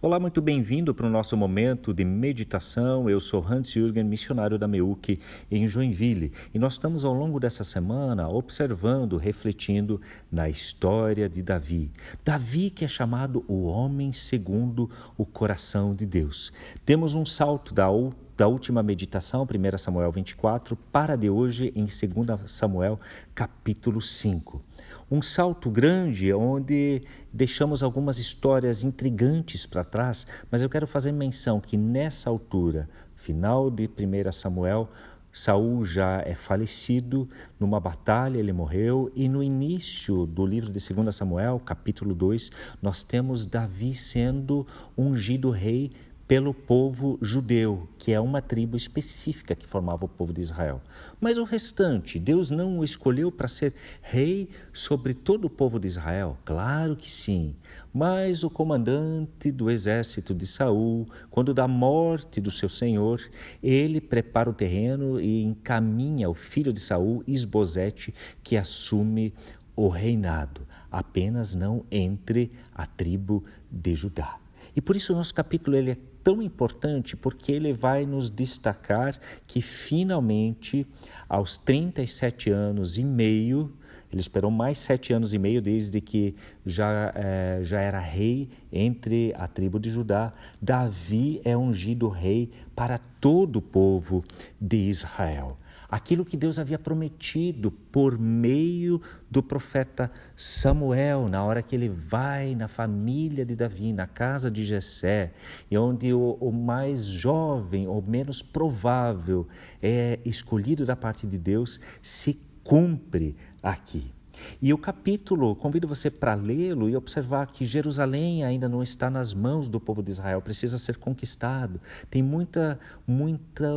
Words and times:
Olá, 0.00 0.20
muito 0.20 0.40
bem-vindo 0.40 0.94
para 0.94 1.08
o 1.08 1.10
nosso 1.10 1.36
momento 1.36 1.92
de 1.92 2.04
meditação. 2.04 3.10
Eu 3.10 3.18
sou 3.18 3.44
Hans 3.44 3.72
Jürgen, 3.72 4.04
missionário 4.04 4.56
da 4.56 4.68
MEUC 4.68 5.18
em 5.50 5.66
Joinville, 5.66 6.30
e 6.54 6.58
nós 6.58 6.74
estamos 6.74 7.04
ao 7.04 7.12
longo 7.12 7.40
dessa 7.40 7.64
semana 7.64 8.28
observando, 8.28 9.16
refletindo 9.16 10.00
na 10.30 10.48
história 10.48 11.28
de 11.28 11.42
Davi. 11.42 11.90
Davi 12.24 12.70
que 12.70 12.84
é 12.84 12.88
chamado 12.88 13.44
o 13.48 13.66
homem 13.66 14.12
segundo 14.12 14.88
o 15.16 15.26
coração 15.26 15.96
de 15.96 16.06
Deus. 16.06 16.52
Temos 16.86 17.14
um 17.14 17.24
salto 17.24 17.74
da 17.74 17.88
da 18.36 18.46
última 18.46 18.84
meditação, 18.84 19.42
1 19.42 19.78
Samuel 19.78 20.12
24, 20.12 20.76
para 20.92 21.16
de 21.16 21.28
hoje 21.28 21.72
em 21.74 21.86
2 21.86 22.48
Samuel 22.48 23.00
capítulo 23.34 24.00
5 24.00 24.62
um 25.10 25.22
salto 25.22 25.70
grande 25.70 26.32
onde 26.32 27.02
deixamos 27.32 27.82
algumas 27.82 28.18
histórias 28.18 28.82
intrigantes 28.82 29.64
para 29.64 29.84
trás, 29.84 30.26
mas 30.50 30.62
eu 30.62 30.68
quero 30.68 30.86
fazer 30.86 31.12
menção 31.12 31.60
que 31.60 31.76
nessa 31.76 32.28
altura, 32.28 32.88
final 33.16 33.70
de 33.70 33.88
1 33.88 34.32
Samuel, 34.32 34.88
Saul 35.32 35.84
já 35.84 36.22
é 36.22 36.34
falecido 36.34 37.28
numa 37.60 37.78
batalha, 37.78 38.38
ele 38.38 38.52
morreu, 38.52 39.10
e 39.14 39.28
no 39.28 39.42
início 39.42 40.26
do 40.26 40.44
livro 40.44 40.70
de 40.70 40.94
2 40.94 41.14
Samuel, 41.14 41.60
capítulo 41.60 42.14
2, 42.14 42.50
nós 42.82 43.02
temos 43.02 43.46
Davi 43.46 43.94
sendo 43.94 44.66
ungido 44.96 45.50
rei 45.50 45.90
pelo 46.28 46.52
povo 46.52 47.18
judeu, 47.22 47.88
que 47.96 48.12
é 48.12 48.20
uma 48.20 48.42
tribo 48.42 48.76
específica 48.76 49.54
que 49.54 49.66
formava 49.66 50.04
o 50.04 50.08
povo 50.08 50.30
de 50.30 50.42
Israel. 50.42 50.82
Mas 51.18 51.38
o 51.38 51.44
restante, 51.44 52.18
Deus 52.18 52.50
não 52.50 52.78
o 52.78 52.84
escolheu 52.84 53.32
para 53.32 53.48
ser 53.48 53.72
rei 54.02 54.50
sobre 54.70 55.14
todo 55.14 55.46
o 55.46 55.50
povo 55.50 55.80
de 55.80 55.88
Israel? 55.88 56.36
Claro 56.44 56.94
que 56.96 57.10
sim. 57.10 57.56
Mas 57.94 58.44
o 58.44 58.50
comandante 58.50 59.50
do 59.50 59.70
exército 59.70 60.34
de 60.34 60.46
Saul, 60.46 61.06
quando 61.30 61.54
da 61.54 61.66
morte 61.66 62.42
do 62.42 62.50
seu 62.50 62.68
senhor, 62.68 63.22
ele 63.62 63.98
prepara 63.98 64.50
o 64.50 64.54
terreno 64.54 65.18
e 65.18 65.42
encaminha 65.42 66.28
o 66.28 66.34
filho 66.34 66.74
de 66.74 66.80
Saul, 66.80 67.24
Isbosete, 67.26 68.12
que 68.42 68.54
assume 68.54 69.32
o 69.74 69.88
reinado, 69.88 70.60
apenas 70.90 71.54
não 71.54 71.86
entre 71.90 72.50
a 72.74 72.84
tribo 72.84 73.42
de 73.70 73.94
Judá. 73.94 74.38
E 74.74 74.80
por 74.80 74.96
isso 74.96 75.12
o 75.12 75.16
nosso 75.16 75.34
capítulo 75.34 75.76
ele 75.76 75.92
é 75.92 75.96
tão 76.22 76.42
importante 76.42 77.16
porque 77.16 77.52
ele 77.52 77.72
vai 77.72 78.04
nos 78.04 78.30
destacar 78.30 79.18
que 79.46 79.62
finalmente, 79.62 80.86
aos 81.28 81.56
37 81.56 82.50
anos 82.50 82.98
e 82.98 83.04
meio, 83.04 83.72
ele 84.10 84.20
esperou 84.20 84.50
mais 84.50 84.78
sete 84.78 85.12
anos 85.12 85.34
e 85.34 85.38
meio 85.38 85.60
desde 85.60 86.00
que 86.00 86.34
já, 86.64 87.12
é, 87.14 87.60
já 87.62 87.80
era 87.80 88.00
rei 88.00 88.48
entre 88.72 89.34
a 89.36 89.46
tribo 89.46 89.78
de 89.78 89.90
Judá. 89.90 90.32
Davi 90.60 91.40
é 91.44 91.56
ungido 91.56 92.08
rei 92.08 92.50
para 92.74 92.98
todo 92.98 93.56
o 93.56 93.62
povo 93.62 94.24
de 94.60 94.76
Israel 94.76 95.58
aquilo 95.88 96.24
que 96.24 96.36
Deus 96.36 96.58
havia 96.58 96.78
prometido 96.78 97.70
por 97.70 98.18
meio 98.18 99.00
do 99.30 99.42
profeta 99.42 100.10
Samuel, 100.36 101.28
na 101.28 101.42
hora 101.42 101.62
que 101.62 101.74
ele 101.74 101.88
vai 101.88 102.54
na 102.54 102.68
família 102.68 103.44
de 103.44 103.56
Davi, 103.56 103.92
na 103.92 104.06
casa 104.06 104.50
de 104.50 104.64
Jessé, 104.64 105.32
e 105.70 105.78
onde 105.78 106.12
o, 106.12 106.36
o 106.40 106.52
mais 106.52 107.04
jovem 107.04 107.86
ou 107.86 108.02
menos 108.02 108.42
provável 108.42 109.48
é 109.82 110.18
escolhido 110.24 110.84
da 110.84 110.94
parte 110.94 111.26
de 111.26 111.38
Deus, 111.38 111.80
se 112.02 112.38
cumpre 112.62 113.34
aqui. 113.62 114.17
E 114.60 114.72
o 114.72 114.78
capítulo, 114.78 115.54
convido 115.54 115.86
você 115.86 116.10
para 116.10 116.34
lê-lo 116.34 116.88
e 116.88 116.96
observar 116.96 117.48
que 117.48 117.64
Jerusalém 117.64 118.44
ainda 118.44 118.68
não 118.68 118.82
está 118.82 119.08
nas 119.08 119.34
mãos 119.34 119.68
do 119.68 119.80
povo 119.80 120.02
de 120.02 120.10
Israel, 120.10 120.42
precisa 120.42 120.78
ser 120.78 120.96
conquistado. 120.96 121.80
Tem 122.10 122.22
muita, 122.22 122.78
muita 123.06 123.68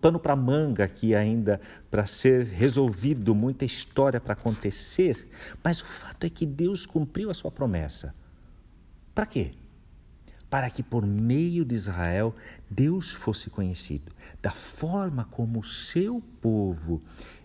pano 0.00 0.18
para 0.18 0.36
manga 0.36 0.84
aqui 0.84 1.14
ainda 1.14 1.60
para 1.90 2.06
ser 2.06 2.46
resolvido, 2.46 3.34
muita 3.34 3.64
história 3.64 4.20
para 4.20 4.32
acontecer, 4.32 5.28
mas 5.62 5.80
o 5.80 5.86
fato 5.86 6.24
é 6.24 6.30
que 6.30 6.46
Deus 6.46 6.86
cumpriu 6.86 7.30
a 7.30 7.34
sua 7.34 7.50
promessa. 7.50 8.14
Para 9.14 9.26
quê? 9.26 9.52
para 10.50 10.68
que 10.68 10.82
por 10.82 11.06
meio 11.06 11.64
de 11.64 11.74
Israel 11.76 12.34
Deus 12.70 13.10
fosse 13.10 13.50
conhecido, 13.50 14.12
da 14.40 14.52
forma 14.52 15.24
como 15.24 15.58
o 15.58 15.64
seu 15.64 16.22
povo 16.40 17.00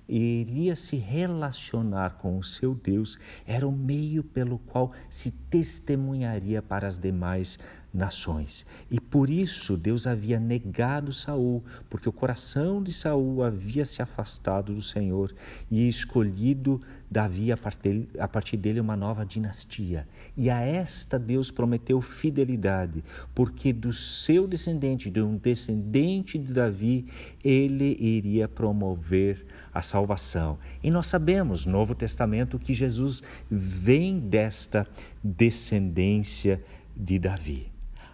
iria 0.07 0.75
se 0.75 0.97
relacionar 0.97 2.17
com 2.17 2.37
o 2.37 2.43
seu 2.43 2.75
Deus, 2.75 3.17
era 3.45 3.67
o 3.67 3.71
meio 3.71 4.23
pelo 4.23 4.59
qual 4.59 4.91
se 5.09 5.31
testemunharia 5.31 6.61
para 6.61 6.87
as 6.87 6.99
demais 6.99 7.57
nações. 7.93 8.65
E 8.91 8.99
por 8.99 9.29
isso 9.29 9.77
Deus 9.77 10.05
havia 10.05 10.39
negado 10.39 11.13
Saul, 11.13 11.63
porque 11.89 12.09
o 12.09 12.13
coração 12.13 12.83
de 12.83 12.91
Saul 12.91 13.41
havia 13.41 13.85
se 13.85 14.01
afastado 14.01 14.75
do 14.75 14.81
Senhor 14.81 15.33
e 15.71 15.87
escolhido 15.87 16.81
Davi 17.09 17.51
a 17.51 17.57
partir, 17.57 18.09
a 18.19 18.27
partir 18.27 18.57
dele 18.57 18.81
uma 18.81 18.97
nova 18.97 19.25
dinastia. 19.25 20.07
E 20.35 20.49
a 20.49 20.59
esta 20.59 21.17
Deus 21.17 21.49
prometeu 21.49 22.01
fidelidade, 22.01 23.03
porque 23.33 23.71
do 23.71 23.93
seu 23.93 24.47
descendente, 24.47 25.09
de 25.15 25.21
um 25.21 25.37
descendente 25.37 26.37
de 26.37 26.53
Davi, 26.53 27.07
ele 27.41 27.95
iria 27.97 28.49
promover 28.49 29.45
a 29.73 29.81
salvação. 29.81 30.57
E 30.83 30.91
nós 30.91 31.07
sabemos, 31.07 31.65
Novo 31.65 31.95
Testamento, 31.95 32.59
que 32.59 32.73
Jesus 32.73 33.23
vem 33.49 34.19
desta 34.19 34.85
descendência 35.23 36.61
de 36.93 37.17
Davi. 37.17 37.71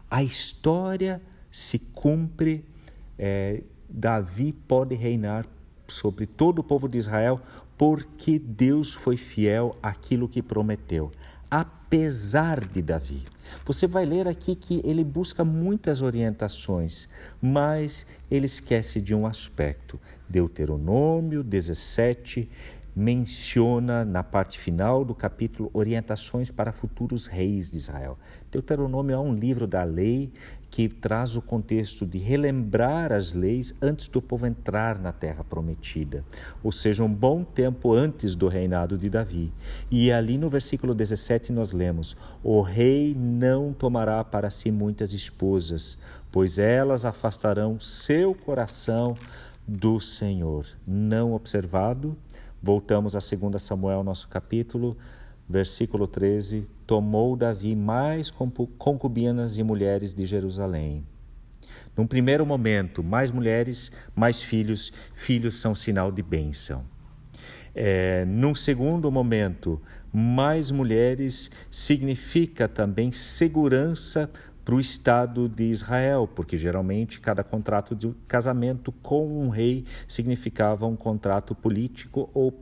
A 0.09 0.23
história 0.23 1.19
se 1.50 1.79
cumpre, 1.79 2.63
é, 3.17 3.63
Davi 3.90 4.53
pode 4.53 4.94
reinar 4.94 5.47
sobre 5.88 6.28
todo 6.28 6.59
o 6.59 6.63
povo 6.63 6.88
de 6.88 7.00
Israel 7.00 7.41
porque 7.78 8.38
Deus 8.38 8.94
foi 8.94 9.17
fiel 9.17 9.75
àquilo 9.81 10.29
que 10.29 10.41
prometeu 10.41 11.11
apesar 11.51 12.66
de 12.66 12.81
Davi. 12.81 13.25
Você 13.66 13.85
vai 13.85 14.06
ler 14.06 14.25
aqui 14.25 14.56
que 14.56 14.79
ele 14.85 15.03
busca 15.03 15.44
muitas 15.44 16.01
orientações, 16.01 17.09
mas 17.41 18.06
ele 18.29 18.45
esquece 18.45 19.01
de 19.01 19.13
um 19.13 19.28
aspecto. 19.28 20.00
Deuteronômio 20.29 21.44
17 21.44 22.50
menciona 22.95 24.03
na 24.06 24.23
parte 24.23 24.59
final 24.59 25.03
do 25.03 25.13
capítulo 25.13 25.69
orientações 25.73 26.50
para 26.50 26.72
futuros 26.72 27.25
reis 27.25 27.69
de 27.69 27.78
Israel. 27.78 28.17
Deuteronômio 28.50 29.13
é 29.13 29.19
um 29.19 29.34
livro 29.34 29.67
da 29.67 29.84
lei 29.84 30.31
que 30.71 30.87
traz 30.87 31.35
o 31.35 31.41
contexto 31.41 32.05
de 32.05 32.17
relembrar 32.17 33.11
as 33.11 33.33
leis 33.33 33.75
antes 33.81 34.07
do 34.07 34.21
povo 34.21 34.47
entrar 34.47 34.97
na 34.97 35.11
terra 35.11 35.43
prometida, 35.43 36.23
ou 36.63 36.71
seja, 36.71 37.03
um 37.03 37.13
bom 37.13 37.43
tempo 37.43 37.93
antes 37.93 38.35
do 38.35 38.47
reinado 38.47 38.97
de 38.97 39.09
Davi. 39.09 39.51
E 39.91 40.13
ali 40.13 40.37
no 40.37 40.49
versículo 40.49 40.95
17 40.95 41.51
nós 41.51 41.73
lemos: 41.73 42.15
O 42.41 42.61
rei 42.61 43.13
não 43.13 43.73
tomará 43.73 44.23
para 44.23 44.49
si 44.49 44.71
muitas 44.71 45.11
esposas, 45.11 45.97
pois 46.31 46.57
elas 46.57 47.05
afastarão 47.05 47.77
seu 47.77 48.33
coração 48.33 49.17
do 49.67 49.99
Senhor. 49.99 50.65
Não 50.87 51.33
observado, 51.33 52.17
voltamos 52.63 53.13
a 53.13 53.19
2 53.19 53.61
Samuel, 53.61 54.05
nosso 54.05 54.29
capítulo, 54.29 54.95
versículo 55.51 56.07
13: 56.07 56.66
Tomou 56.88 57.35
Davi 57.35 57.75
mais 57.75 58.31
concubinas 58.78 59.57
e 59.57 59.63
mulheres 59.63 60.13
de 60.13 60.25
Jerusalém. 60.25 61.06
Num 61.95 62.07
primeiro 62.07 62.45
momento, 62.45 63.03
mais 63.03 63.29
mulheres, 63.29 63.91
mais 64.16 64.41
filhos, 64.41 64.91
filhos 65.13 65.59
são 65.59 65.75
sinal 65.75 66.11
de 66.11 66.23
bênção. 66.23 66.84
É, 67.75 68.25
num 68.25 68.56
segundo 68.56 69.11
momento, 69.11 69.81
mais 70.11 70.72
mulheres 70.72 71.51
significa 71.69 72.67
também 72.67 73.11
segurança 73.11 74.29
para 74.63 74.75
o 74.75 74.79
Estado 74.79 75.50
de 75.50 75.64
Israel, 75.66 76.29
porque 76.34 76.58
geralmente 76.58 77.20
cada 77.20 77.43
contrato 77.43 77.96
de 77.96 78.14
casamento 78.28 78.91
com 78.91 79.43
um 79.43 79.49
rei 79.49 79.85
significava 80.08 80.85
um 80.85 80.96
contrato 80.96 81.55
político 81.55 82.29
ou, 82.34 82.53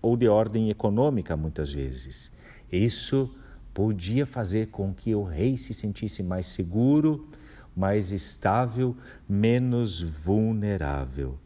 ou 0.00 0.16
de 0.16 0.28
ordem 0.28 0.70
econômica, 0.70 1.36
muitas 1.36 1.72
vezes. 1.72 2.32
Isso 2.72 3.30
podia 3.74 4.24
fazer 4.24 4.68
com 4.68 4.94
que 4.94 5.14
o 5.14 5.22
rei 5.22 5.58
se 5.58 5.74
sentisse 5.74 6.22
mais 6.22 6.46
seguro, 6.46 7.28
mais 7.76 8.12
estável, 8.12 8.96
menos 9.28 10.00
vulnerável. 10.00 11.38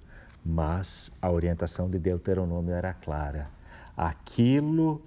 Mas 0.45 1.11
a 1.21 1.29
orientação 1.29 1.91
de 1.91 1.99
Deuteronômio 1.99 2.73
era 2.73 2.95
clara. 2.95 3.51
Aquilo 3.97 5.03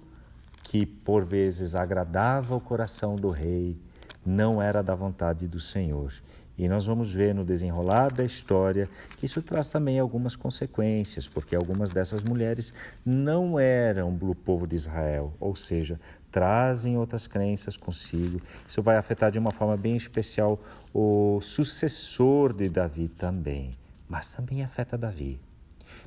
que 0.62 0.84
por 0.84 1.24
vezes 1.24 1.74
agradava 1.74 2.54
o 2.54 2.60
coração 2.60 3.16
do 3.16 3.30
rei, 3.30 3.76
não 4.24 4.60
era 4.60 4.82
da 4.82 4.94
vontade 4.94 5.48
do 5.48 5.58
Senhor. 5.58 6.12
E 6.60 6.68
nós 6.68 6.84
vamos 6.84 7.14
ver 7.14 7.34
no 7.34 7.42
desenrolar 7.42 8.12
da 8.12 8.22
história 8.22 8.86
que 9.16 9.24
isso 9.24 9.40
traz 9.40 9.68
também 9.68 9.98
algumas 9.98 10.36
consequências, 10.36 11.26
porque 11.26 11.56
algumas 11.56 11.88
dessas 11.88 12.22
mulheres 12.22 12.70
não 13.02 13.58
eram 13.58 14.14
do 14.14 14.34
povo 14.34 14.66
de 14.66 14.76
Israel, 14.76 15.32
ou 15.40 15.56
seja, 15.56 15.98
trazem 16.30 16.98
outras 16.98 17.26
crenças 17.26 17.78
consigo. 17.78 18.42
Isso 18.68 18.82
vai 18.82 18.98
afetar 18.98 19.30
de 19.30 19.38
uma 19.38 19.50
forma 19.50 19.74
bem 19.74 19.96
especial 19.96 20.60
o 20.92 21.40
sucessor 21.40 22.52
de 22.52 22.68
Davi 22.68 23.08
também, 23.08 23.74
mas 24.06 24.34
também 24.34 24.62
afeta 24.62 24.98
Davi. 24.98 25.40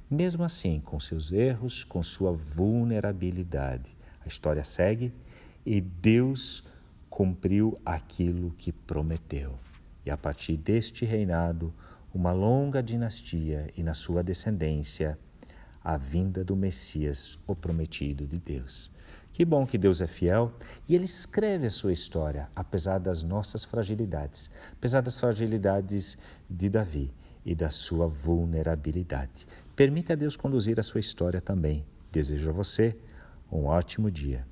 Mesmo 0.07 0.43
assim, 0.43 0.79
com 0.85 0.99
seus 0.99 1.31
erros, 1.31 1.83
com 1.83 2.03
sua 2.03 2.31
vulnerabilidade, 2.31 3.97
a 4.23 4.27
história 4.27 4.63
segue 4.63 5.11
e 5.65 5.81
Deus 5.81 6.63
cumpriu 7.09 7.75
aquilo 7.83 8.51
que 8.51 8.71
prometeu. 8.71 9.57
E 10.05 10.11
a 10.11 10.17
partir 10.17 10.57
deste 10.57 11.05
reinado, 11.05 11.73
uma 12.13 12.31
longa 12.31 12.81
dinastia 12.83 13.69
e 13.75 13.81
na 13.81 13.93
sua 13.93 14.23
descendência, 14.23 15.17
a 15.83 15.97
vinda 15.97 16.43
do 16.43 16.55
Messias, 16.55 17.39
o 17.45 17.55
prometido 17.55 18.25
de 18.25 18.39
Deus. 18.39 18.91
Que 19.33 19.43
bom 19.43 19.65
que 19.65 19.77
Deus 19.77 19.99
é 19.99 20.07
fiel 20.07 20.53
e 20.87 20.93
Ele 20.93 21.05
escreve 21.05 21.65
a 21.65 21.71
sua 21.71 21.91
história, 21.91 22.49
apesar 22.55 22.99
das 22.99 23.23
nossas 23.23 23.63
fragilidades, 23.63 24.49
apesar 24.73 25.01
das 25.01 25.19
fragilidades 25.19 26.17
de 26.47 26.69
Davi 26.69 27.11
e 27.43 27.55
da 27.55 27.69
sua 27.71 28.07
vulnerabilidade. 28.07 29.47
Permita 29.75 30.13
a 30.13 30.15
Deus 30.15 30.37
conduzir 30.37 30.79
a 30.79 30.83
sua 30.83 30.99
história 30.99 31.41
também. 31.41 31.83
Desejo 32.11 32.51
a 32.51 32.53
você 32.53 32.95
um 33.51 33.65
ótimo 33.65 34.11
dia. 34.11 34.45